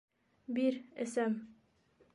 —Бир, 0.57 0.79
эсәм. 1.07 1.39